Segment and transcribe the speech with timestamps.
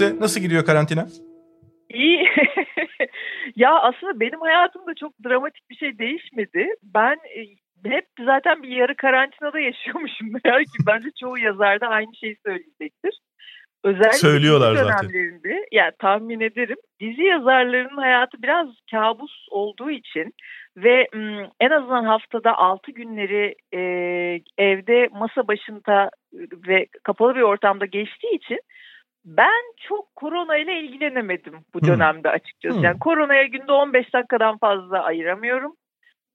[0.00, 0.20] Gülse?
[0.20, 1.06] Nasıl gidiyor karantina?
[1.90, 2.28] İyi.
[3.56, 6.68] ya aslında benim hayatımda çok dramatik bir şey değişmedi.
[6.82, 7.40] Ben e,
[7.90, 10.28] hep zaten bir yarı karantinada yaşıyormuşum.
[10.44, 13.20] Meğer ki bence çoğu yazar da aynı şeyi söyleyecektir.
[13.84, 15.08] Özellikle Söylüyorlar dizi zaten.
[15.08, 20.34] dönemlerinde, yani tahmin ederim dizi yazarlarının hayatı biraz kabus olduğu için
[20.76, 21.08] ve
[21.60, 23.80] en azından haftada 6 günleri e,
[24.58, 26.10] evde masa başında
[26.68, 28.60] ve kapalı bir ortamda geçtiği için
[29.24, 31.88] ben çok korona ile ilgilenemedim bu Hmm.
[31.88, 32.76] dönemde açıkçası.
[32.76, 32.84] Hmm.
[32.84, 35.76] Yani koronaya günde 15 dakikadan fazla ayıramıyorum.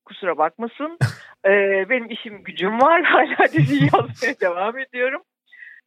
[0.06, 0.98] Kusura bakmasın.
[1.48, 3.04] Ee, benim işim gücüm var.
[3.06, 5.22] Hala dizi yazmaya devam ediyorum.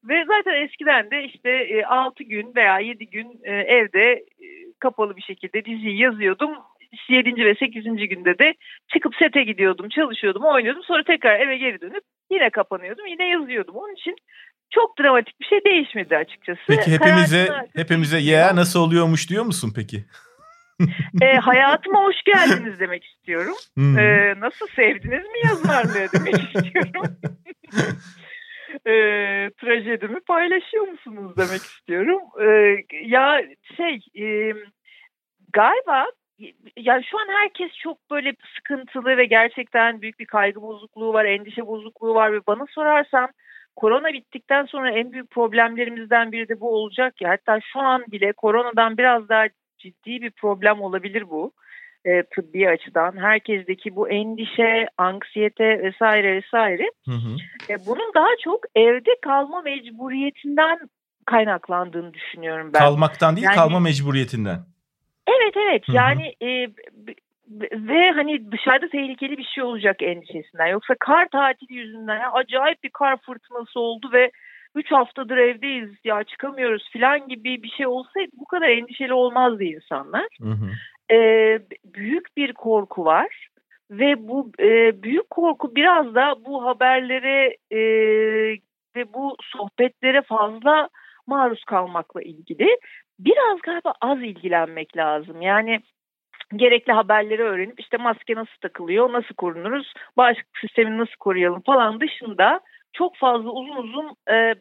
[0.04, 4.46] Ve zaten eskiden de işte e, 6 gün veya 7 gün e, evde e,
[4.80, 6.50] kapalı bir şekilde diziyi yazıyordum.
[7.08, 7.44] 7.
[7.44, 7.84] ve 8.
[7.84, 8.54] günde de
[8.92, 10.82] çıkıp sete gidiyordum, çalışıyordum, oynuyordum.
[10.82, 13.76] Sonra tekrar eve geri dönüp yine kapanıyordum, yine yazıyordum.
[13.76, 14.16] Onun için
[14.70, 16.60] çok dramatik bir şey değişmedi açıkçası.
[16.66, 20.04] Peki hepimize Karantina- hepimize ya nasıl oluyormuş diyor musun peki?
[21.22, 23.54] E, hayatıma hoş geldiniz demek istiyorum.
[23.74, 23.98] Hmm.
[23.98, 27.02] E, nasıl sevdiniz mi yazarlığı demek istiyorum.
[28.86, 28.92] e,
[29.60, 32.20] trajedimi paylaşıyor musunuz demek istiyorum.
[32.40, 33.42] E, ya
[33.76, 34.54] şey e,
[35.52, 36.06] galiba
[36.76, 41.66] yani şu an herkes çok böyle sıkıntılı ve gerçekten büyük bir kaygı bozukluğu var, endişe
[41.66, 43.28] bozukluğu var ve bana sorarsan
[43.78, 47.30] korona bittikten sonra en büyük problemlerimizden biri de bu olacak ya.
[47.30, 49.44] Hatta şu an bile koronadan biraz daha
[49.78, 51.52] ciddi bir problem olabilir bu
[52.04, 53.16] e, tıbbi açıdan.
[53.16, 56.90] Herkesteki bu endişe, anksiyete vesaire vesaire.
[57.04, 57.36] Hı hı.
[57.72, 60.78] E, bunun daha çok evde kalma mecburiyetinden
[61.26, 62.78] kaynaklandığını düşünüyorum ben.
[62.78, 64.58] Kalmaktan değil Yani- kalma mecburiyetinden.
[65.26, 65.96] Evet evet Hı hı.
[65.96, 66.68] yani e,
[67.72, 70.66] ve hani dışarıda tehlikeli bir şey olacak endişesinden.
[70.66, 74.30] Yoksa kar tatili yüzünden ya acayip bir kar fırtınası oldu ve
[74.74, 80.26] 3 haftadır evdeyiz ya çıkamıyoruz falan gibi bir şey olsaydı bu kadar endişeli olmazdı insanlar.
[80.40, 80.70] Hı hı.
[81.14, 81.18] E,
[81.84, 83.48] büyük bir korku var
[83.90, 87.80] ve bu e, büyük korku biraz da bu haberlere e,
[88.96, 90.88] ve bu sohbetlere fazla
[91.26, 92.78] maruz kalmakla ilgili.
[93.18, 95.42] Biraz galiba az ilgilenmek lazım.
[95.42, 95.80] Yani
[96.56, 102.60] gerekli haberleri öğrenip işte maske nasıl takılıyor, nasıl korunuruz, bağışıklık sistemini nasıl koruyalım falan dışında
[102.92, 104.54] çok fazla uzun uzun e,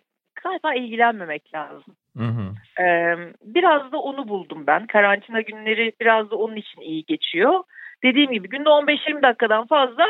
[0.43, 1.95] galiba ilgilenmemek lazım.
[2.17, 2.81] Hı hı.
[2.83, 4.87] Ee, biraz da onu buldum ben.
[4.87, 7.63] Karantina günleri biraz da onun için iyi geçiyor.
[8.03, 10.05] Dediğim gibi günde 15-20 dakikadan fazla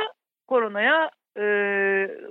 [0.48, 1.44] koronaya e,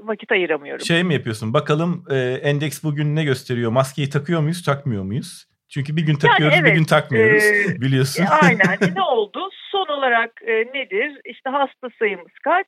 [0.02, 0.86] vakit ayıramıyorum.
[0.86, 1.54] Şey mi yapıyorsun?
[1.54, 3.70] Bakalım e, endeks bugün ne gösteriyor?
[3.70, 5.46] Maskeyi takıyor muyuz, takmıyor muyuz?
[5.68, 7.44] Çünkü bir gün takıyoruz, bir evet, gün takmıyoruz.
[7.44, 8.24] e, biliyorsun.
[8.24, 8.78] E, Aynen.
[8.94, 9.50] ne oldu?
[9.70, 11.20] Son olarak e, nedir?
[11.24, 12.66] İşte hasta sayımız kaç?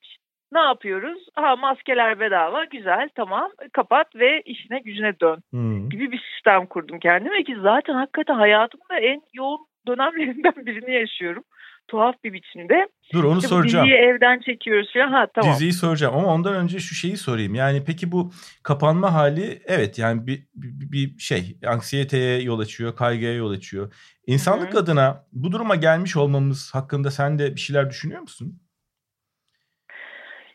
[0.53, 1.19] Ne yapıyoruz?
[1.35, 2.65] Ha maskeler bedava.
[2.65, 3.09] Güzel.
[3.15, 3.51] Tamam.
[3.73, 5.43] Kapat ve işine gücüne dön.
[5.55, 5.89] Hı.
[5.89, 11.45] gibi bir sistem kurdum kendime ki zaten hakikaten hayatımda en yoğun dönemlerinden birini yaşıyorum.
[11.89, 12.89] Tuhaf bir biçimde.
[13.13, 13.87] Dur onu İşte bu soracağım.
[13.87, 15.13] Diziyi evden çekiyoruz falan.
[15.13, 15.53] Ha tamam.
[15.55, 17.55] Diziyi soracağım ama ondan önce şu şeyi sorayım.
[17.55, 18.33] Yani peki bu
[18.63, 23.93] kapanma hali evet yani bir, bir, bir şey anksiyeteye yol açıyor, kaygıya yol açıyor.
[24.27, 24.81] İnsanlık Hı hı.
[24.83, 28.61] adına bu duruma gelmiş olmamız hakkında sen de bir şeyler düşünüyor musun?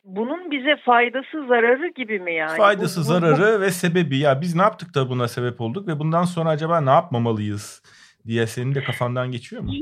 [0.04, 2.58] Bunun bize faydası zararı gibi mi yani?
[2.58, 6.00] Faydası, Bu- bu- zararı ve sebebi ya biz ne yaptık da buna sebep olduk ve
[6.00, 7.84] bundan sonra acaba ne yapmamalıyız
[8.28, 9.74] diye senin de kafandan geçiyor mu?
[9.74, 9.82] Yani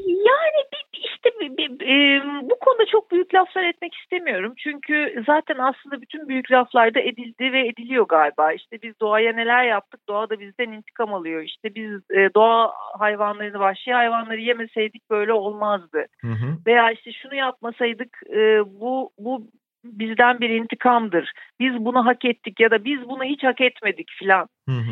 [0.74, 4.54] bir, işte bir- bir- e, bu konuda çok büyük laflar etmek istemiyorum.
[4.58, 8.54] Çünkü zaten aslında bütün büyük laflar da edildi ve ediliyor galiba.
[8.54, 11.42] İşte biz doğaya neler yaptık, doğa da bizden intikam alıyor.
[11.42, 16.06] İşte biz e, doğa hayvanlarını, vahşi hayvanları yemeseydik böyle olmazdı.
[16.22, 16.58] Hı hı.
[16.68, 19.48] Veya işte şunu yapmasaydık e, bu bu
[19.84, 21.32] bizden bir intikamdır.
[21.60, 24.48] Biz bunu hak ettik ya da biz bunu hiç hak etmedik filan.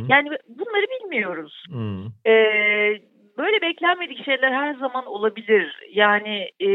[0.10, 1.64] Yani bunları bilmiyoruz.
[1.72, 2.30] Hı.
[2.30, 3.02] Ee,
[3.40, 5.80] böyle beklenmedik şeyler her zaman olabilir.
[5.92, 6.68] Yani e,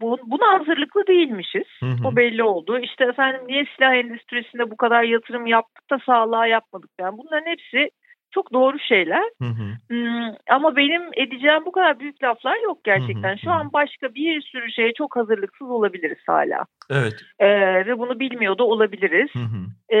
[0.00, 1.66] bu, buna hazırlıklı değilmişiz.
[1.80, 2.08] Hı hı.
[2.08, 2.78] O belli oldu.
[2.78, 6.90] İşte efendim niye silah endüstrisine bu kadar yatırım yaptık da sağlığa yapmadık.
[7.00, 7.90] Yani bunların hepsi
[8.30, 9.22] çok doğru şeyler.
[9.38, 9.94] Hı hı.
[9.94, 13.28] Hmm, ama benim edeceğim bu kadar büyük laflar yok gerçekten.
[13.28, 16.66] Hı hı, Şu an başka bir sürü şeye çok hazırlıksız olabiliriz hala.
[16.90, 17.14] Evet.
[17.38, 19.30] Ee, ve bunu bilmiyor da olabiliriz.
[19.32, 19.96] Hı hı.
[19.96, 19.98] Ee,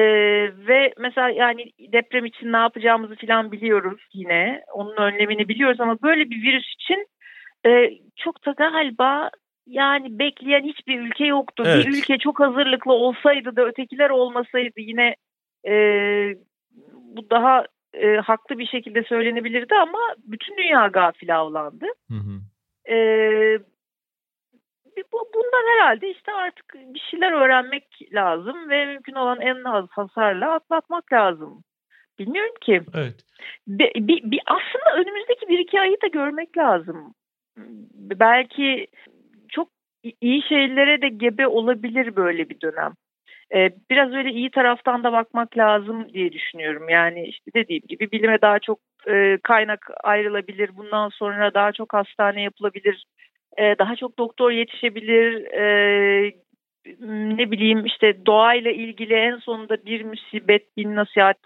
[0.68, 4.62] ve mesela yani deprem için ne yapacağımızı falan biliyoruz yine.
[4.74, 7.06] Onun önlemini biliyoruz ama böyle bir virüs için
[7.66, 9.30] e, çok da galiba
[9.66, 11.62] yani bekleyen hiçbir ülke yoktu.
[11.66, 11.86] Evet.
[11.86, 15.16] Bir ülke çok hazırlıklı olsaydı da ötekiler olmasaydı yine
[15.66, 15.72] e,
[17.16, 17.64] bu daha
[17.94, 21.86] e, haklı bir şekilde söylenebilirdi ama bütün dünya gafil avlandı.
[22.08, 22.40] Hı hı.
[22.92, 23.58] Ee,
[25.12, 30.52] bu, bundan herhalde işte artık bir şeyler öğrenmek lazım ve mümkün olan en az hasarla
[30.52, 31.64] atlatmak lazım
[32.20, 32.82] Bilmiyorum ki.
[32.94, 33.14] Evet.
[33.66, 37.14] Bir, bir, bir aslında önümüzdeki bir iki ayı da görmek lazım.
[37.94, 38.86] Belki
[39.48, 39.68] çok
[40.20, 42.92] iyi şeylere de gebe olabilir böyle bir dönem.
[43.54, 46.88] Ee, biraz öyle iyi taraftan da bakmak lazım diye düşünüyorum.
[46.88, 50.76] Yani işte dediğim gibi bilime daha çok e, kaynak ayrılabilir.
[50.76, 53.04] Bundan sonra daha çok hastane yapılabilir.
[53.58, 55.44] E, daha çok doktor yetişebilir.
[55.44, 56.32] E,
[57.36, 61.38] ne bileyim işte doğayla ilgili en sonunda bir musibet, bir nasihat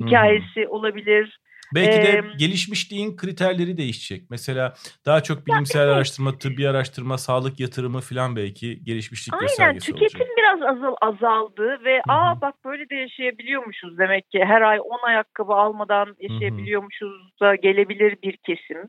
[0.00, 1.38] hikayesi olabilir.
[1.74, 4.30] Belki de ee, gelişmişliğin kriterleri değişecek.
[4.30, 4.74] Mesela
[5.06, 5.96] daha çok bilimsel evet.
[5.96, 10.36] araştırma, tıbbi araştırma, sağlık yatırımı falan belki gelişmişlik Aynen, göstergesi tüketim olacak.
[10.38, 12.16] biraz azal, azaldı ve Hı-hı.
[12.16, 14.44] aa bak böyle de yaşayabiliyormuşuz demek ki.
[14.44, 18.88] Her ay 10 ayakkabı almadan yaşayabiliyormuşuz da gelebilir bir kesim.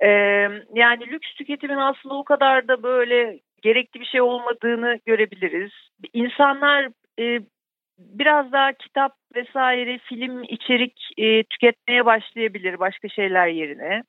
[0.00, 0.08] Ee,
[0.74, 5.72] yani lüks tüketimin aslında o kadar da böyle gerekli bir şey olmadığını görebiliriz.
[6.12, 6.88] İnsanlar
[7.20, 7.40] e,
[7.98, 14.02] biraz daha kitap vesaire film içerik e, tüketmeye başlayabilir başka şeyler yerine.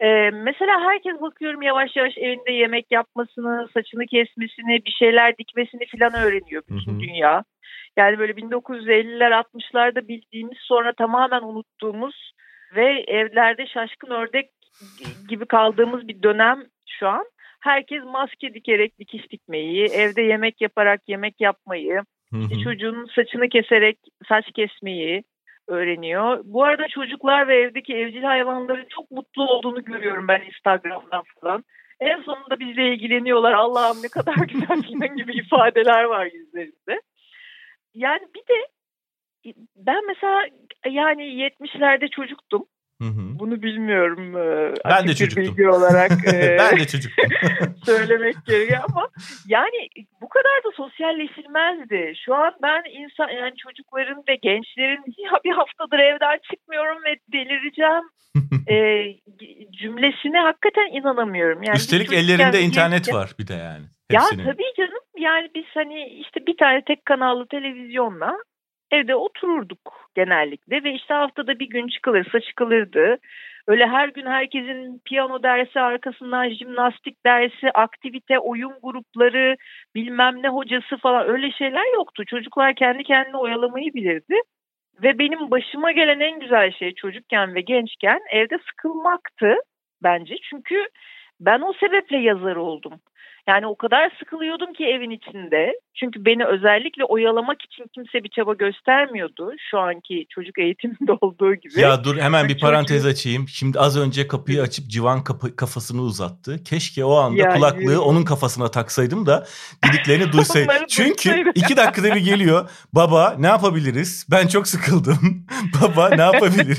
[0.00, 6.14] E, mesela herkes bakıyorum yavaş yavaş evinde yemek yapmasını, saçını kesmesini, bir şeyler dikmesini falan
[6.14, 7.00] öğreniyor bütün hı hı.
[7.00, 7.44] dünya.
[7.96, 12.32] Yani böyle 1950'ler 60'larda bildiğimiz sonra tamamen unuttuğumuz
[12.74, 14.50] ve evlerde şaşkın ördek
[15.28, 17.24] gibi kaldığımız bir dönem şu an.
[17.60, 23.98] Herkes maske dikerek dikiş dikmeyi, evde yemek yaparak yemek yapmayı, Hı çocuğun saçını keserek
[24.28, 25.24] saç kesmeyi
[25.68, 26.40] öğreniyor.
[26.44, 31.64] Bu arada çocuklar ve evdeki evcil hayvanların çok mutlu olduğunu görüyorum ben Instagram'dan falan.
[32.00, 33.52] En sonunda bizle ilgileniyorlar.
[33.52, 37.00] Allah'ım ne kadar güzel falan gibi ifadeler var yüzlerinde.
[37.94, 38.68] Yani bir de
[39.76, 40.46] ben mesela
[40.86, 42.66] yani 70'lerde çocuktum.
[43.02, 43.38] Hı hı.
[43.38, 44.36] Bunu bilmiyorum.
[44.36, 45.44] E, ben de çocuktum.
[45.44, 47.24] Bilgi olarak e, ben de çocuktum.
[47.84, 49.08] söylemek gerekiyor ama
[49.46, 49.88] yani
[50.20, 52.12] bu kadar da sosyalleşilmezdi.
[52.24, 58.04] Şu an ben insan yani çocukların ve gençlerin ya bir haftadır evden çıkmıyorum ve delireceğim
[58.68, 58.76] e,
[59.72, 61.62] cümlesine hakikaten inanamıyorum.
[61.62, 63.84] Yani Üstelik ellerinde internet var bir de yani.
[64.10, 64.44] Hepsinin.
[64.44, 68.38] Ya tabii canım yani biz hani işte bir tane tek kanallı televizyonla
[68.92, 73.18] evde otururduk genellikle ve işte haftada bir gün çıkılırsa çıkılırdı.
[73.66, 79.56] Öyle her gün herkesin piyano dersi arkasından jimnastik dersi, aktivite, oyun grupları,
[79.94, 82.24] bilmem ne hocası falan öyle şeyler yoktu.
[82.24, 84.34] Çocuklar kendi kendine oyalamayı bilirdi.
[85.02, 89.54] Ve benim başıma gelen en güzel şey çocukken ve gençken evde sıkılmaktı
[90.02, 90.34] bence.
[90.50, 90.86] Çünkü
[91.40, 92.92] ben o sebeple yazar oldum.
[93.48, 95.72] Yani o kadar sıkılıyordum ki evin içinde.
[95.94, 99.52] Çünkü beni özellikle oyalamak için kimse bir çaba göstermiyordu.
[99.70, 101.80] Şu anki çocuk eğitiminde olduğu gibi.
[101.80, 103.48] Ya dur hemen bir parantez açayım.
[103.48, 106.64] Şimdi az önce kapıyı açıp civan kapı, kafasını uzattı.
[106.64, 109.46] Keşke o anda ya, kulaklığı onun kafasına taksaydım da
[109.84, 110.86] dediklerini duysaydım.
[110.88, 112.70] Çünkü iki dakikada bir geliyor.
[112.92, 114.26] Baba ne yapabiliriz?
[114.30, 115.46] Ben çok sıkıldım.
[115.82, 116.78] Baba ne yapabilir?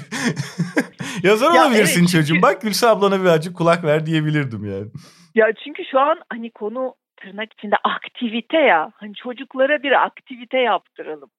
[1.24, 2.27] Yazar ya olabilirsin evet, çocuğum.
[2.27, 2.42] Çünkü...
[2.42, 4.88] Bak Gülse ablana birazcık kulak ver diyebilirdim yani.
[5.35, 8.91] Ya çünkü şu an hani konu tırnak içinde aktivite ya.
[8.95, 11.30] Hani çocuklara bir aktivite yaptıralım.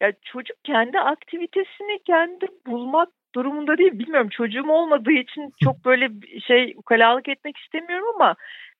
[0.00, 3.98] Ya çocuk kendi aktivitesini kendi bulmak durumunda değil.
[3.98, 6.10] Bilmiyorum çocuğum olmadığı için çok böyle
[6.46, 8.34] şey ukalalık etmek istemiyorum ama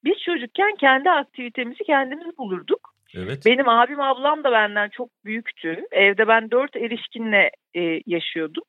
[0.04, 2.92] biz çocukken kendi aktivitemizi kendimiz bulurduk.
[3.16, 3.42] Evet.
[3.47, 5.87] Benim abim ablam da benden çok büyüktü.
[5.90, 8.62] Evde ben dört erişkinle e, yaşıyordum.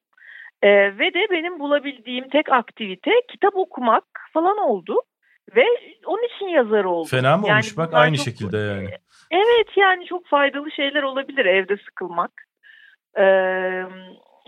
[0.62, 5.02] E, ve de benim bulabildiğim tek aktivite kitap okumak falan oldu.
[5.56, 5.66] Ve
[6.06, 7.10] onun için yazar oldum.
[7.10, 8.90] Fena mı yani olmuş bak aynı çok, şekilde yani.
[9.32, 12.32] Evet yani çok faydalı şeyler olabilir evde sıkılmak.
[13.18, 13.24] Ee,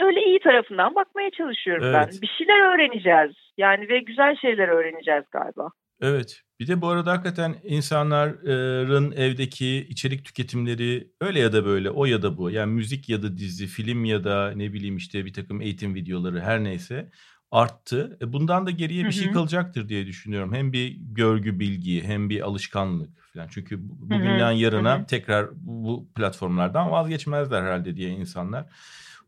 [0.05, 2.09] öyle iyi tarafından bakmaya çalışıyorum evet.
[2.13, 2.21] ben.
[2.21, 3.35] Bir şeyler öğreneceğiz.
[3.57, 5.69] Yani ve güzel şeyler öğreneceğiz galiba.
[6.01, 6.41] Evet.
[6.59, 12.21] Bir de bu arada hakikaten insanların evdeki içerik tüketimleri öyle ya da böyle o ya
[12.21, 12.51] da bu.
[12.51, 16.39] Yani müzik ya da dizi, film ya da ne bileyim işte bir takım eğitim videoları
[16.39, 17.09] her neyse
[17.51, 18.17] arttı.
[18.21, 20.53] E, bundan da geriye bir şey kalacaktır diye düşünüyorum.
[20.53, 23.47] Hem bir görgü bilgi hem bir alışkanlık falan.
[23.47, 28.65] Çünkü bugünden yarına tekrar bu platformlardan vazgeçmezler herhalde diye insanlar.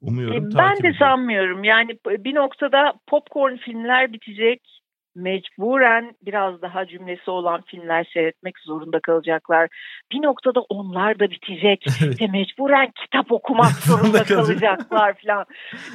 [0.01, 0.47] Umuyorum.
[0.47, 1.63] E, ben de sanmıyorum.
[1.63, 4.81] Yani bir noktada popcorn filmler bitecek
[5.17, 9.69] mecburen biraz daha cümlesi olan filmler seyretmek zorunda kalacaklar.
[10.11, 12.21] Bir noktada onlar da bitecek evet.
[12.21, 15.45] ve mecburen kitap okumak zorunda kalacaklar falan.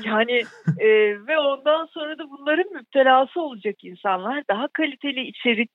[0.05, 0.43] Yani
[0.79, 0.88] e,
[1.26, 4.45] ve ondan sonra da bunların müptelası olacak insanlar.
[4.50, 5.71] Daha kaliteli içerik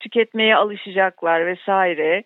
[0.00, 2.24] tüketmeye alışacaklar vesaire.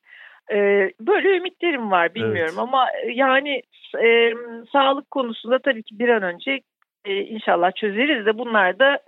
[0.52, 0.56] E,
[1.00, 2.58] böyle ümitlerim var bilmiyorum evet.
[2.58, 3.62] ama yani
[4.04, 4.32] e,
[4.72, 6.60] sağlık konusunda tabii ki bir an önce
[7.04, 8.98] e, inşallah çözeriz de bunlar da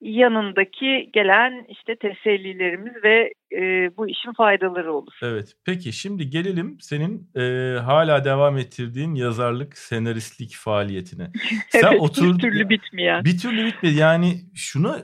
[0.00, 3.60] yanındaki gelen işte tesellilerimiz ve e,
[3.96, 5.12] bu işin faydaları olur.
[5.22, 5.52] Evet.
[5.64, 7.40] Peki şimdi gelelim senin e,
[7.78, 11.30] hala devam ettirdiğin yazarlık, senaristlik faaliyetine.
[11.68, 13.24] Sen evet, oturdun, bir türlü bitmeyen.
[13.24, 13.94] Bir türlü bitmedi.
[13.94, 14.96] Yani şunu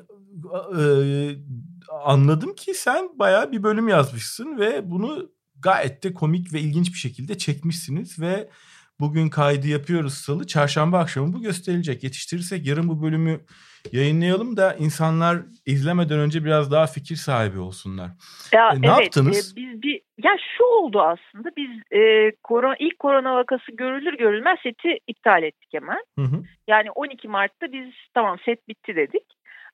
[0.79, 0.83] e,
[2.05, 5.31] anladım ki sen bayağı bir bölüm yazmışsın ve bunu
[5.63, 8.49] gayet de komik ve ilginç bir şekilde çekmişsiniz ve
[9.03, 10.47] bugün kaydı yapıyoruz salı.
[10.47, 12.05] Çarşamba akşamı bu gösterilecek.
[12.05, 13.41] Yetiştirirsek yarın bu bölümü
[13.93, 18.11] yayınlayalım da insanlar izlemeden önce biraz daha fikir sahibi olsunlar.
[18.53, 19.53] Ya, e, ne evet, yaptınız?
[19.53, 21.49] E, biz bir ya şu oldu aslında.
[21.57, 26.03] Biz e, korona, ilk korona vakası görülür görülmez seti iptal ettik hemen.
[26.19, 26.43] Hı hı.
[26.69, 29.27] Yani 12 Mart'ta biz tamam set bitti dedik.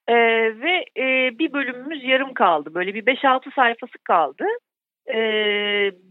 [0.09, 0.15] E,
[0.61, 2.75] ve e, bir bölümümüz yarım kaldı.
[2.75, 4.45] Böyle bir 5-6 sayfası kaldı
[5.15, 5.19] e,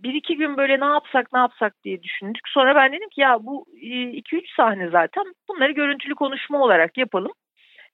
[0.03, 2.47] bir iki gün böyle ne yapsak ne yapsak diye düşündük.
[2.47, 3.65] Sonra ben dedim ki ya bu
[4.11, 7.31] iki üç sahne zaten bunları görüntülü konuşma olarak yapalım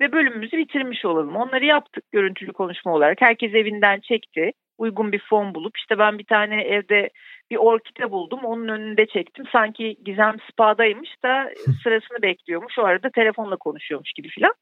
[0.02, 1.36] ve bölümümüzü bitirmiş olalım.
[1.36, 3.22] Onları yaptık görüntülü konuşma olarak.
[3.22, 4.52] Herkes evinden çekti.
[4.78, 7.10] Uygun bir fon bulup işte ben bir tane evde
[7.52, 8.40] bir orkide buldum.
[8.44, 9.46] Onun önünde çektim.
[9.52, 11.50] Sanki Gizem Spa'daymış da
[11.84, 12.80] sırasını bekliyormuş.
[12.80, 14.54] O arada telefonla konuşuyormuş gibi filan.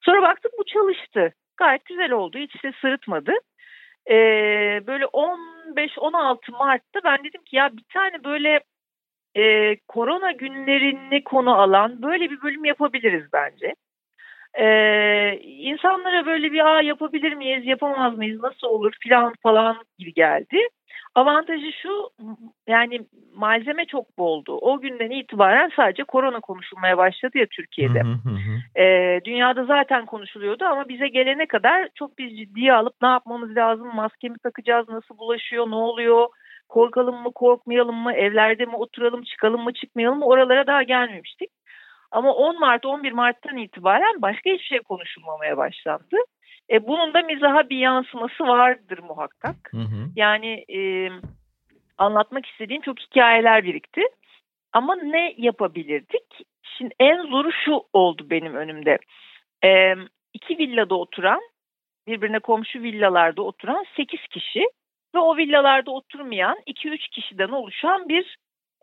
[0.00, 1.34] Sonra baktık bu çalıştı.
[1.56, 2.38] Gayet güzel oldu.
[2.38, 3.32] Hiç de sırıtmadı.
[4.10, 5.06] Ee, böyle
[5.76, 8.60] 15-16 Mart'ta ben dedim ki ya bir tane böyle
[9.36, 13.74] e, korona günlerini konu alan böyle bir bölüm yapabiliriz bence.
[14.58, 20.58] Ee, insanlara böyle bir Aa, yapabilir miyiz, yapamaz mıyız, nasıl olur filan falan gibi geldi.
[21.14, 22.10] Avantajı şu
[22.66, 23.00] yani
[23.34, 24.58] malzeme çok boldu.
[24.60, 28.00] O günden itibaren sadece korona konuşulmaya başladı ya Türkiye'de.
[28.00, 28.82] Hı hı hı.
[28.82, 33.94] Ee, dünyada zaten konuşuluyordu ama bize gelene kadar çok biz ciddiye alıp ne yapmamız lazım,
[33.94, 36.28] maske mi takacağız, nasıl bulaşıyor, ne oluyor,
[36.68, 41.50] korkalım mı, korkmayalım mı, evlerde mi oturalım, çıkalım mı, çıkmayalım mı oralara daha gelmemiştik.
[42.12, 46.16] Ama 10 Mart, 11 Mart'tan itibaren başka hiçbir şey konuşulmamaya başlandı.
[46.70, 49.56] E, bunun da mizaha bir yansıması vardır muhakkak.
[49.70, 50.08] Hı hı.
[50.16, 51.10] Yani e,
[51.98, 54.00] anlatmak istediğim çok hikayeler birikti.
[54.72, 56.46] Ama ne yapabilirdik?
[56.62, 58.98] Şimdi en zoru şu oldu benim önümde.
[59.64, 59.94] E,
[60.34, 61.40] iki villada oturan,
[62.06, 64.66] birbirine komşu villalarda oturan 8 kişi
[65.14, 68.36] ve o villalarda oturmayan 2-3 kişiden oluşan bir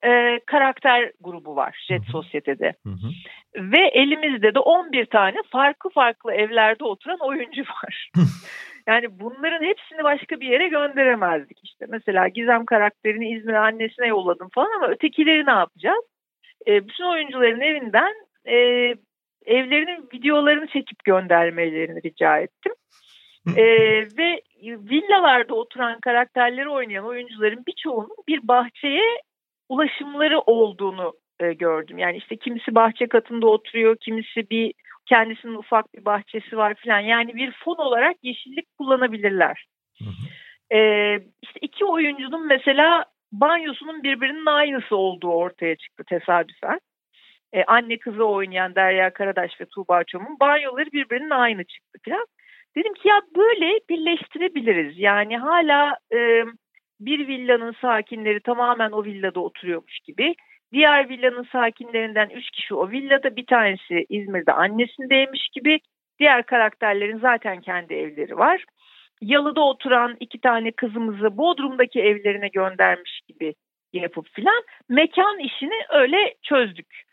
[0.04, 2.74] e, karakter grubu var Jet Sosyete'de.
[2.86, 3.10] Hı hı.
[3.72, 8.12] Ve elimizde de 11 tane farklı farklı evlerde oturan oyuncu var.
[8.88, 11.86] yani bunların hepsini başka bir yere gönderemezdik işte.
[11.90, 16.06] Mesela Gizem karakterini İzmir'e annesine yolladım falan ama ötekileri ne yapacağız?
[16.68, 18.14] E, bütün oyuncuların evinden
[18.48, 18.56] e,
[19.46, 22.74] evlerinin videolarını çekip göndermelerini rica ettim.
[23.58, 29.22] ee, ve villalarda oturan karakterleri oynayan oyuncuların birçoğunun bir bahçeye
[29.70, 31.98] ulaşımları olduğunu e, gördüm.
[31.98, 34.74] Yani işte kimisi bahçe katında oturuyor, kimisi bir
[35.06, 37.00] kendisinin ufak bir bahçesi var filan.
[37.00, 39.66] Yani bir fon olarak yeşillik kullanabilirler.
[40.00, 40.78] Hı hı.
[40.78, 40.80] E,
[41.42, 46.80] işte iki oyuncunun mesela banyosunun birbirinin aynısı olduğu ortaya çıktı tesadüfen.
[47.54, 52.26] E, anne kızı oynayan Derya Karadaş ve Tuğba Çom'un banyoları birbirinin aynı çıktı filan.
[52.76, 55.00] Dedim ki ya böyle birleştirebiliriz.
[55.00, 56.44] Yani hala e,
[57.00, 60.36] bir villanın sakinleri tamamen o villada oturuyormuş gibi.
[60.74, 65.80] Diğer villanın sakinlerinden üç kişi o villada bir tanesi İzmir'de annesindeymiş gibi.
[66.20, 68.66] Diğer karakterlerin zaten kendi evleri var.
[69.22, 73.54] Yalıda oturan iki tane kızımızı Bodrum'daki evlerine göndermiş gibi
[73.94, 77.10] yapıp filan mekan işini öyle çözdük.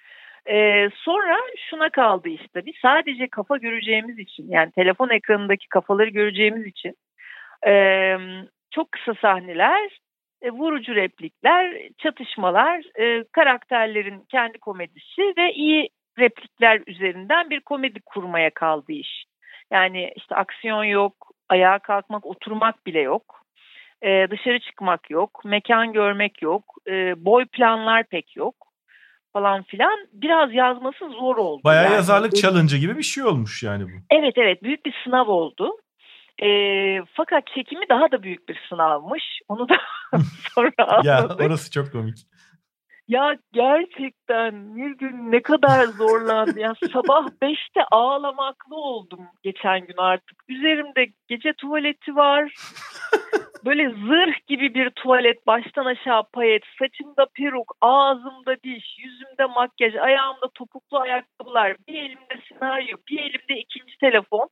[0.49, 1.37] Ee, sonra
[1.71, 6.95] şuna kaldı işte biz sadece kafa göreceğimiz için yani telefon ekranındaki kafaları göreceğimiz için
[7.67, 7.73] e,
[8.71, 9.99] çok kısa sahneler,
[10.43, 18.51] e, vurucu replikler, çatışmalar, e, karakterlerin kendi komedisi ve iyi replikler üzerinden bir komedi kurmaya
[18.51, 19.25] kaldı iş.
[19.73, 23.47] Yani işte aksiyon yok, ayağa kalkmak, oturmak bile yok.
[24.03, 28.55] Ee, dışarı çıkmak yok, mekan görmek yok, e, boy planlar pek yok
[29.33, 30.09] falan filan.
[30.13, 31.61] Biraz yazması zor oldu.
[31.65, 31.95] Bayağı yani.
[31.95, 33.97] yazarlık challenge gibi bir şey olmuş yani bu.
[34.11, 35.77] Evet evet büyük bir sınav oldu.
[36.43, 36.49] E,
[37.05, 39.41] fakat çekimi daha da büyük bir sınavmış.
[39.49, 39.77] Onu da
[40.55, 41.41] sonra anladık.
[41.41, 42.17] Ya orası çok komik.
[43.09, 46.61] Ya gerçekten bir gün ne kadar zorlandı.
[46.61, 50.43] Yani sabah 5'te ağlamaklı oldum geçen gün artık.
[50.49, 52.55] Üzerimde gece tuvaleti var.
[53.65, 56.63] Böyle zırh gibi bir tuvalet baştan aşağı payet.
[56.79, 61.77] Saçımda peruk, ağzımda diş, yüzümde makyaj, ayağımda topuklu ayakkabılar.
[61.89, 64.49] Bir elimde senaryo, bir elimde ikinci telefon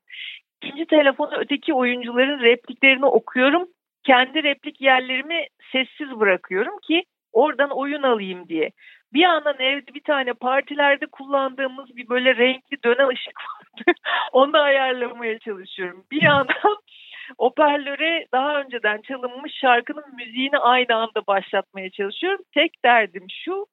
[0.65, 3.69] ikinci telefonu öteki oyuncuların repliklerini okuyorum.
[4.05, 8.71] Kendi replik yerlerimi sessiz bırakıyorum ki oradan oyun alayım diye.
[9.13, 13.99] Bir yandan evde bir tane partilerde kullandığımız bir böyle renkli dönen ışık vardı.
[14.33, 16.05] Onu da ayarlamaya çalışıyorum.
[16.13, 16.77] Bir yandan
[17.39, 22.45] hoparlöre daha önceden çalınmış şarkının müziğini aynı anda başlatmaya çalışıyorum.
[22.55, 23.67] Tek derdim şu,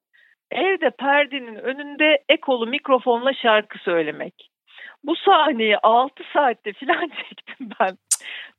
[0.51, 4.50] evde perdenin önünde ekolu mikrofonla şarkı söylemek.
[5.03, 7.97] Bu sahneyi 6 saatte falan çektim ben.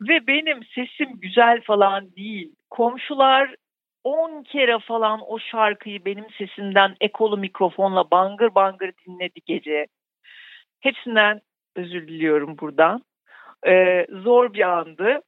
[0.00, 2.52] Ve benim sesim güzel falan değil.
[2.70, 3.54] Komşular
[4.04, 9.86] 10 kere falan o şarkıyı benim sesimden ekolu mikrofonla bangır bangır dinledi gece.
[10.80, 11.40] Hepsinden
[11.76, 13.02] özür diliyorum buradan.
[13.66, 15.20] Ee, zor bir andı.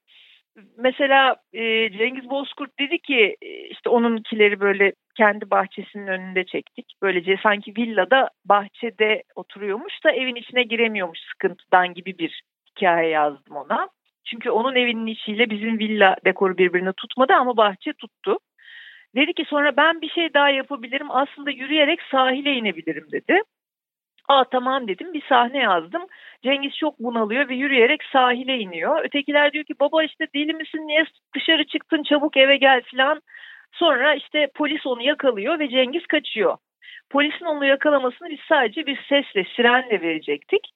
[0.79, 6.95] Mesela e, Cengiz Bozkurt dedi ki e, işte onunkileri böyle kendi bahçesinin önünde çektik.
[7.03, 13.89] Böylece sanki villada bahçede oturuyormuş da evin içine giremiyormuş sıkıntıdan gibi bir hikaye yazdım ona.
[14.25, 18.39] Çünkü onun evinin içiyle bizim villa dekoru birbirini tutmadı ama bahçe tuttu.
[19.17, 23.43] Dedi ki sonra ben bir şey daha yapabilirim aslında yürüyerek sahile inebilirim dedi.
[24.29, 26.03] Aa tamam dedim bir sahne yazdım.
[26.43, 29.05] Cengiz çok bunalıyor ve yürüyerek sahile iniyor.
[29.05, 31.05] Ötekiler diyor ki baba işte deli misin niye
[31.35, 33.21] dışarı çıktın çabuk eve gel filan.
[33.73, 36.57] Sonra işte polis onu yakalıyor ve Cengiz kaçıyor.
[37.11, 40.71] Polisin onu yakalamasını biz sadece bir sesle, sirenle verecektik.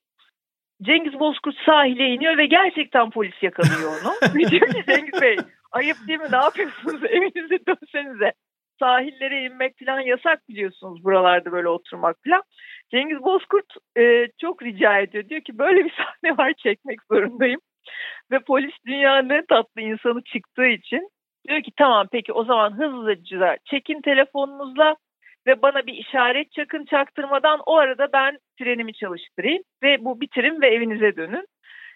[0.82, 4.32] Cengiz Bozkurt sahile iniyor ve gerçekten polis yakalıyor onu.
[4.50, 5.36] diyor ki Cengiz Bey
[5.72, 8.32] ayıp değil mi ne yapıyorsunuz evinize dönsenize.
[8.80, 12.42] Sahillere inmek falan yasak biliyorsunuz buralarda böyle oturmak falan.
[12.90, 15.28] Cengiz Bozkurt e, çok rica ediyor.
[15.28, 17.60] Diyor ki böyle bir sahne var çekmek zorundayım.
[18.30, 21.10] Ve polis dünyanın en tatlı insanı çıktığı için
[21.48, 24.96] diyor ki tamam peki o zaman hızlıca çekin telefonunuzla
[25.46, 30.68] ve bana bir işaret çakın çaktırmadan o arada ben trenimi çalıştırayım ve bu bitirin ve
[30.68, 31.46] evinize dönün.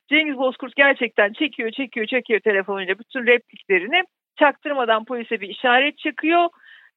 [0.09, 4.05] Cengiz Bozkurt gerçekten çekiyor çekiyor çekiyor telefonuyla bütün repliklerini
[4.39, 6.49] çaktırmadan polise bir işaret çakıyor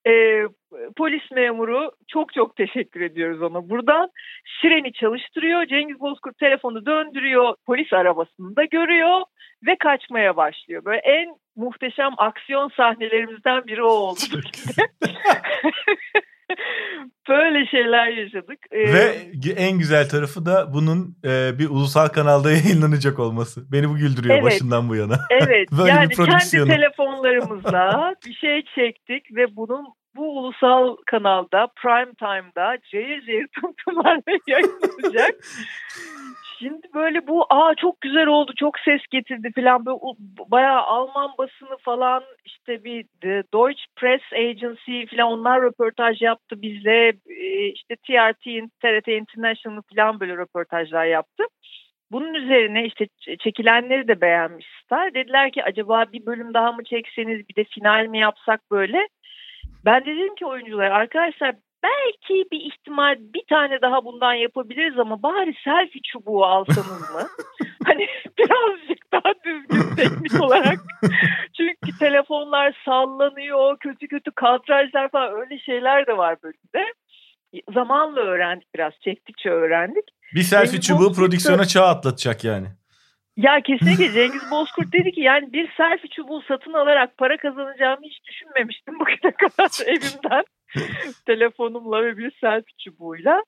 [0.08, 0.44] e,
[0.98, 4.10] polis memuru çok çok teşekkür ediyoruz ona buradan.
[4.62, 5.66] Sireni çalıştırıyor.
[5.66, 7.56] Cengiz Bozkurt telefonu döndürüyor.
[7.66, 9.22] Polis arabasını da görüyor
[9.68, 10.86] ve kaçmaya başlıyor.
[10.86, 14.20] Böyle en muhteşem aksiyon sahnelerimizden biri o oldu.
[17.30, 18.60] Böyle şeyler yaşadık.
[18.72, 19.16] Ee, Ve
[19.58, 23.72] en güzel tarafı da bunun e, bir ulusal kanalda yayınlanacak olması.
[23.72, 25.16] Beni bu güldürüyor evet, başından bu yana.
[25.30, 25.70] Evet.
[25.78, 32.78] Böyle yani bir kendi telefonlarımızla bir şey çektik ve bunun bu ulusal kanalda prime time'da
[32.92, 35.36] cayır cayır tanıtımlarla yayınlanacak.
[36.60, 40.00] Şimdi böyle bu aa çok güzel oldu çok ses getirdi falan böyle
[40.52, 47.14] bayağı Alman basını falan işte bir The Deutsche Press Agency falan onlar röportaj yaptı bizle
[47.30, 48.44] e, işte TRT,
[48.82, 51.44] TRT International falan böyle röportajlar yaptı.
[52.12, 53.08] Bunun üzerine işte
[53.40, 55.14] çekilenleri de beğenmiş Star.
[55.14, 59.08] Dediler ki acaba bir bölüm daha mı çekseniz bir de final mi yapsak böyle.
[59.86, 65.56] Ben dedim ki oyuncular arkadaşlar belki bir ihtimal bir tane daha bundan yapabiliriz ama bari
[65.64, 67.28] selfie çubuğu alsanız mı?
[67.86, 70.80] hani birazcık daha düzgün teknik olarak.
[71.58, 76.94] Çünkü telefonlar sallanıyor, kötü kötü kadrajlar falan öyle şeyler de var bölümde.
[77.74, 80.06] Zamanla öğrendik biraz, çektikçe öğrendik.
[80.36, 81.22] Bir selfie Cengiz çubuğu Bozkurt'ta...
[81.22, 82.68] prodüksiyona çağ atlatacak yani.
[83.38, 88.24] Ya kesinlikle Cengiz Bozkurt dedi ki yani bir selfie çubuğu satın alarak para kazanacağımı hiç
[88.28, 90.44] düşünmemiştim bugüne kadar evimden.
[91.26, 93.44] telefonumla ve bir selfie çubuğuyla.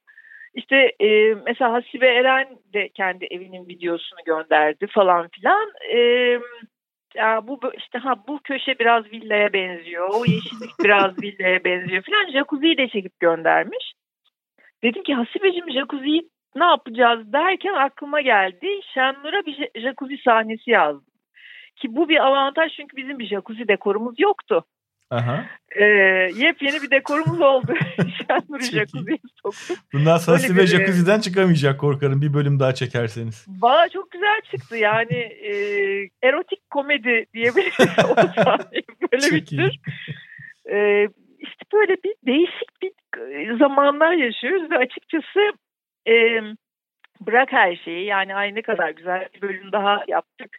[0.54, 5.72] İşte e, mesela Hasibe Eren de kendi evinin videosunu gönderdi falan filan.
[5.94, 6.00] E,
[7.16, 10.10] ya bu işte ha bu köşe biraz villaya benziyor.
[10.10, 12.32] O yeşillik biraz villaya benziyor falan.
[12.32, 13.94] Jacuzzi'yi de çekip göndermiş.
[14.84, 18.80] Dedim ki Hasibeciğim jacuzziyi ne yapacağız derken aklıma geldi.
[18.94, 21.13] Şenlur'a bir jacuzzi sahnesi yazdım.
[21.76, 24.66] Ki bu bir avantaj çünkü bizim bir jacuzzi dekorumuz yoktu.
[25.10, 25.46] Aha.
[25.76, 25.84] Ee,
[26.36, 27.74] yepyeni bir dekorumuz oldu.
[27.98, 29.78] Şenur'u jacuzziye soktuk.
[29.93, 33.46] Bundan sonra Sive Jacuzzi'den çıkamayacak korkarım bir bölüm daha çekerseniz.
[33.62, 35.52] Valla çok güzel çıktı yani e,
[36.24, 37.76] erotik komedi diyebiliriz
[38.12, 39.76] o sahne böyle bir tür.
[40.72, 41.08] E,
[41.39, 42.91] işte böyle bir değişik bir
[43.60, 45.39] zamanlar yaşıyoruz ve açıkçası
[46.08, 46.41] e,
[47.22, 50.58] bırak her şeyi yani ay ne kadar güzel bir bölüm daha yaptık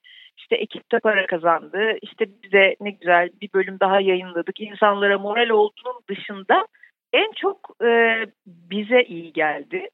[0.51, 1.99] işte ekipte para kazandı.
[2.03, 4.61] İşte bize ne güzel bir bölüm daha yayınladık.
[4.61, 6.67] İnsanlara moral olduğunun dışında
[7.13, 9.89] en çok e, bize iyi geldi.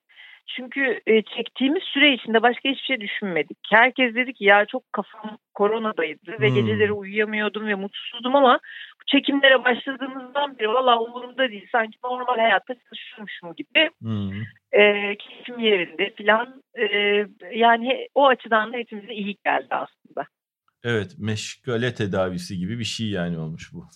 [0.47, 3.59] Çünkü e, çektiğimiz süre içinde başka hiçbir şey düşünmedik.
[3.71, 6.55] Herkes dedi ki ya çok kafam koronadaydı ve hmm.
[6.55, 8.59] geceleri uyuyamıyordum ve mutsuzdum ama
[9.01, 11.67] bu çekimlere başladığımızdan beri valla umurumda değil.
[11.73, 13.91] Sanki normal hayatta çalışıyormuşum gibi.
[14.03, 14.43] Hmm.
[14.73, 16.63] E, keyfim yerinde falan.
[16.79, 16.87] E,
[17.53, 20.04] yani o açıdan da hepimize iyi geldi aslında.
[20.85, 23.87] Evet meşgale tedavisi gibi bir şey yani olmuş bu.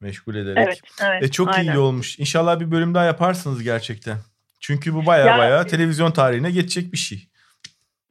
[0.00, 0.66] Meşgul ederek.
[0.66, 1.72] Evet, evet, e, çok aynen.
[1.72, 2.18] iyi olmuş.
[2.18, 4.16] İnşallah bir bölüm daha yaparsınız gerçekten.
[4.60, 7.18] Çünkü bu baya ya, baya televizyon tarihine geçecek bir şey.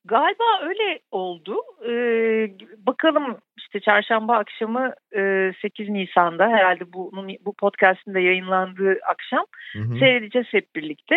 [0.06, 1.56] Galiba öyle oldu.
[1.90, 9.46] Ee, bakalım işte çarşamba akşamı e, 8 Nisan'da herhalde bunun bu podcast'in de yayınlandığı akşam
[9.74, 10.00] hı hı.
[10.00, 11.16] seyredeceğiz hep birlikte.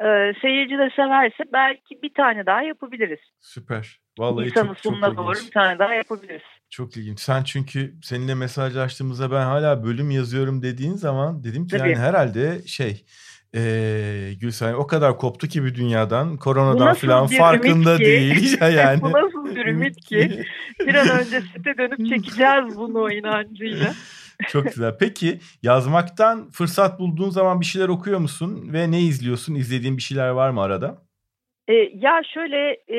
[0.00, 3.20] Ee, seyirci de severse belki bir tane daha yapabiliriz.
[3.40, 4.05] Süper.
[4.18, 6.42] Vallahi Nisan'ın çok, sonuna çok doğru bir tane daha yapabiliriz.
[6.70, 7.20] Çok ilginç.
[7.20, 11.88] Sen çünkü seninle mesajlaştığımızda ben hala bölüm yazıyorum dediğin zaman dedim ki Tabii.
[11.88, 13.04] yani herhalde şey
[13.54, 19.00] ee, Gülsen o kadar koptu ki bir dünyadan koronadan falan farkında değil yani.
[19.02, 20.44] Bu nasıl bir ümit ki
[20.80, 23.94] bir an önce site dönüp çekeceğiz bunu inancıyla.
[24.48, 24.96] Çok güzel.
[25.00, 29.54] Peki yazmaktan fırsat bulduğun zaman bir şeyler okuyor musun ve ne izliyorsun?
[29.54, 30.98] İzlediğin bir şeyler var mı arada?
[31.68, 32.98] E, ya şöyle e,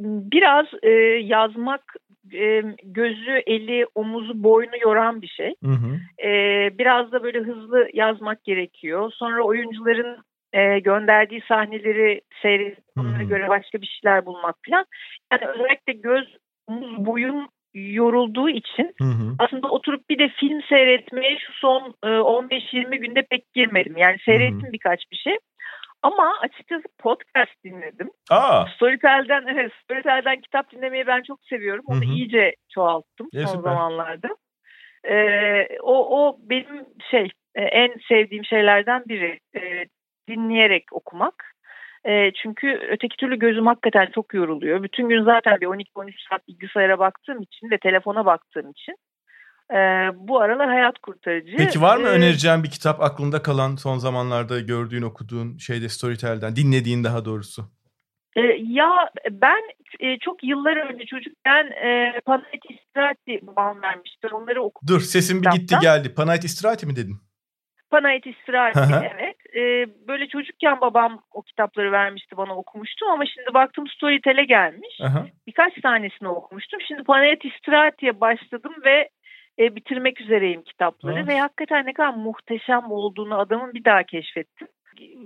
[0.00, 0.90] biraz e,
[1.22, 1.96] yazmak
[2.32, 5.54] e, gözü, eli, omuzu, boynu yoran bir şey.
[5.64, 6.26] Hı hı.
[6.28, 9.12] E, biraz da böyle hızlı yazmak gerekiyor.
[9.14, 10.16] Sonra oyuncuların
[10.52, 14.84] e, gönderdiği sahneleri seyredip onlara göre başka bir şeyler bulmak falan.
[15.32, 19.34] Yani özellikle göz, omuz, boyun yorulduğu için hı hı.
[19.38, 23.96] aslında oturup bir de film seyretmeye şu son e, 15-20 günde pek girmedim.
[23.96, 24.72] Yani seyrettim hı hı.
[24.72, 25.38] birkaç bir şey.
[26.04, 28.10] Ama açıkçası podcast dinledim.
[28.30, 28.66] Aa.
[28.76, 31.84] Storytel'den evet Storytel'den kitap dinlemeyi ben çok seviyorum.
[31.86, 32.12] Onu Hı-hı.
[32.12, 33.70] iyice çoğalttım ya, son süper.
[33.70, 34.28] zamanlarda.
[35.04, 39.38] Ee, o o benim şey e, en sevdiğim şeylerden biri.
[39.56, 39.84] Ee,
[40.28, 41.54] dinleyerek okumak.
[42.04, 44.82] E, çünkü öteki türlü gözüm hakikaten çok yoruluyor.
[44.82, 48.96] Bütün gün zaten bir 12-13 saat bilgisayara baktığım için ve telefona baktığım için
[49.72, 49.78] e,
[50.14, 51.56] bu aralar hayat kurtarıcı.
[51.56, 56.56] Peki var mı ee, önereceğin bir kitap aklında kalan son zamanlarda gördüğün, okuduğun şeyde Storytel'den,
[56.56, 57.62] dinlediğin daha doğrusu?
[58.36, 59.62] E, ya ben
[60.00, 64.28] e, çok yıllar önce çocukken e, Panayit İstirati babam vermişti.
[64.32, 64.94] Onları okudum.
[64.94, 66.14] Dur sesin bir gitti geldi.
[66.14, 67.16] Panayit İstirati mi dedin?
[67.90, 68.78] Panayit İstirati
[69.14, 69.36] evet.
[69.56, 69.60] E,
[70.08, 75.00] böyle çocukken babam o kitapları vermişti bana okumuştum ama şimdi baktım Storytel'e gelmiş.
[75.00, 75.26] Aha.
[75.46, 76.80] Birkaç tanesini okumuştum.
[76.88, 79.08] Şimdi Panayit İstirati'ye başladım ve
[79.58, 81.26] e, bitirmek üzereyim kitapları ha.
[81.26, 84.68] ve hakikaten ne kadar muhteşem olduğunu adamın bir daha keşfettim.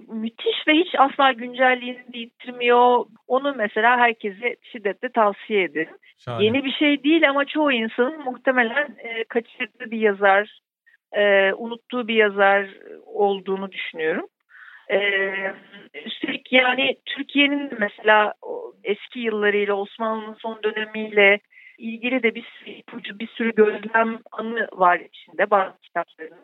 [0.09, 3.05] Müthiş ve hiç asla güncelliğini yitirmiyor.
[3.27, 5.97] Onu mesela herkese şiddetle tavsiye ederim.
[6.19, 6.45] Şahane.
[6.45, 10.61] Yeni bir şey değil ama çoğu insanın muhtemelen e, kaçırdığı bir yazar,
[11.13, 12.69] e, unuttuğu bir yazar
[13.07, 14.27] olduğunu düşünüyorum.
[14.91, 15.53] Ee,
[16.05, 18.35] üstelik yani Türkiye'nin mesela
[18.85, 21.41] eski yıllarıyla Osmanlı'nın son dönemiyle
[21.79, 26.39] ilgili de bir ipucu, bir sürü gözlem anı var içinde bazı kitapların.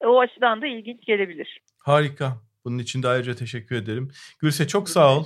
[0.00, 1.60] E, o açıdan da ilginç gelebilir.
[1.78, 2.46] Harika.
[2.66, 4.10] Bunun için de ayrıca teşekkür ederim.
[4.40, 5.24] Gülse çok sağ ol.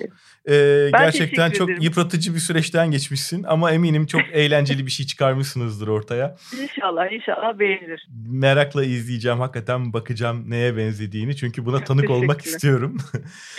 [0.48, 1.82] Ee, gerçekten çok ederim.
[1.82, 6.36] yıpratıcı bir süreçten geçmişsin ama eminim çok eğlenceli bir şey çıkarmışsınızdır ortaya.
[6.62, 8.08] İnşallah inşallah beğenilir.
[8.30, 12.96] Merakla izleyeceğim hakikaten bakacağım neye benzediğini çünkü buna çok tanık olmak istiyorum.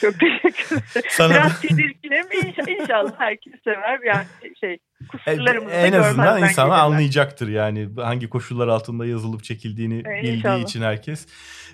[0.02, 1.08] Çok teşekkür ederim.
[1.10, 4.26] Sana Biraz tedirgin ama inşallah herkes sever yani
[4.60, 10.62] şey kusurlarımızı En azından insanlar anlayacaktır yani hangi koşullar altında yazılıp çekildiğini evet, bildiği inşallah.
[10.62, 11.28] için herkes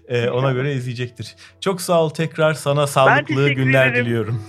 [0.07, 1.35] e, ona göre izleyecektir.
[1.61, 4.05] Çok sağ ol tekrar sana sağlıklı günler ederim.
[4.05, 4.43] diliyorum.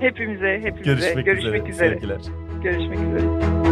[0.00, 0.84] Hepimize, hepimize.
[0.84, 1.86] Görüşmek, Görüşmek üzere.
[1.86, 1.94] üzere.
[1.94, 2.20] Sevgiler.
[2.62, 3.65] Görüşmek üzere.